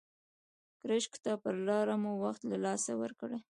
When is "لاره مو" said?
1.67-2.11